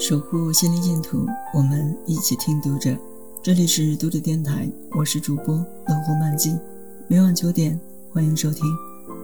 [0.00, 2.94] 守护心灵净土，我们一起听读者。
[3.42, 6.58] 这里是读者电台，我是主播冷湖漫记，
[7.08, 7.80] 每晚九点
[8.12, 8.64] 欢迎收听。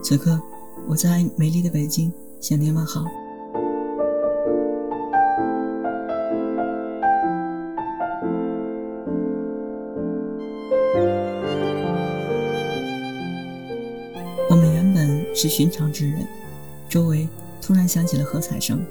[0.02, 0.40] 此刻
[0.88, 3.04] 我在美丽的北京向您问好。
[15.40, 16.26] 是寻常之人，
[16.86, 17.26] 周围
[17.62, 18.84] 突然响起了喝彩声，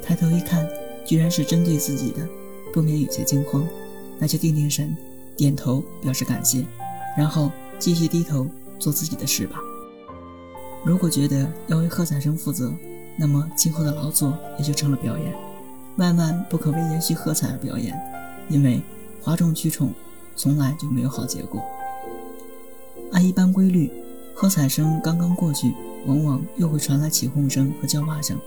[0.00, 0.64] 抬头一看。
[1.04, 2.28] 居然是针对自己的，
[2.72, 3.64] 不免有些惊慌，
[4.18, 4.96] 那就定定神，
[5.36, 6.64] 点头表示感谢，
[7.16, 8.44] 然后继续低头
[8.76, 9.60] 做自己的事吧。
[10.84, 12.72] 如果觉得要为喝彩声负责，
[13.16, 15.32] 那么今后的劳作也就成了表演，
[15.96, 17.96] 万万不可为延续喝彩而表演，
[18.48, 18.82] 因为
[19.22, 19.92] 哗众取宠
[20.34, 21.62] 从来就没有好结果。
[23.12, 23.92] 按一般规律，
[24.34, 25.72] 喝彩声刚刚过去，
[26.06, 28.38] 往往又会传来起哄声和叫骂声。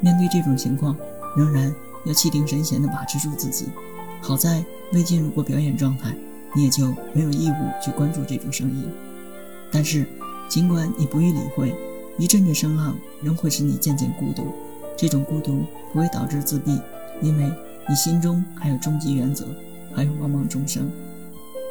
[0.00, 0.96] 面对这种情况，
[1.36, 1.74] 仍然。
[2.06, 3.66] 要气定神闲地把持住自己。
[4.20, 6.16] 好在未进入过表演状态，
[6.54, 8.88] 你也就没有义务去关注这种声音。
[9.72, 10.06] 但是，
[10.48, 11.74] 尽管你不予理会，
[12.16, 14.54] 一阵阵声浪仍会使你渐渐孤独。
[14.96, 16.78] 这种孤独不会导致自闭，
[17.20, 17.50] 因为
[17.88, 19.44] 你心中还有终极原则，
[19.92, 20.88] 还有茫茫众生。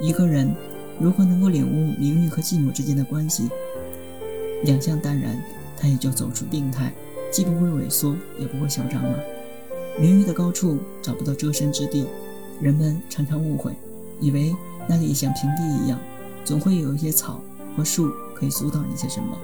[0.01, 0.53] 一个人
[0.99, 3.49] 如何能够领悟名誉和寂寞之间的关系，
[4.66, 5.41] 两相淡然，
[5.77, 6.91] 他也就走出病态，
[7.31, 9.19] 既不会萎缩，也不会嚣张了。
[9.99, 12.05] 名誉的高处找不到遮身之地，
[12.59, 13.73] 人们常常误会，
[14.19, 14.53] 以为
[14.88, 15.99] 那里像平地一样，
[16.44, 17.41] 总会有一些草
[17.77, 19.38] 和树可以阻挡一些什么。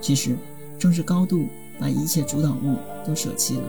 [0.00, 0.36] 其实，
[0.78, 1.46] 正是高度
[1.78, 3.62] 把一切阻挡物都舍弃了。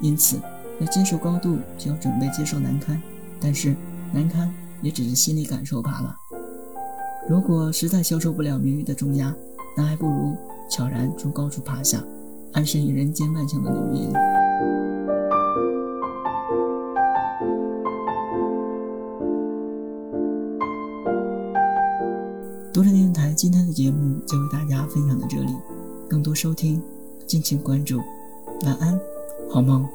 [0.00, 0.40] 因此，
[0.80, 3.00] 要接受高度，就要准备接受难堪。
[3.40, 3.76] 但是，
[4.12, 6.16] 难堪也只是心理感受罢了。
[7.28, 9.32] 如果实在消受不了名誉的重压，
[9.76, 10.36] 那还不如
[10.68, 12.02] 悄然从高处爬下，
[12.52, 14.12] 安身于人间万象的浓荫。
[22.72, 25.54] 读者电台今天的节目就为大家分享到这里，
[26.08, 26.82] 更多收听
[27.26, 27.98] 敬请关注，
[28.64, 28.98] 晚安，
[29.50, 29.86] 好梦。